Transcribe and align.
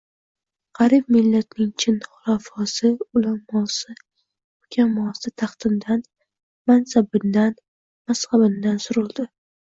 G’arib 0.77 1.09
millatning 1.15 1.67
chin 1.81 1.97
xulafosi, 2.05 2.89
ulamosi, 3.19 3.93
hukamosi 4.61 5.33
taxtindan, 5.43 6.01
mansabindan 6.71 7.53
mazhabindan 8.09 8.81
suruldi 8.87 9.27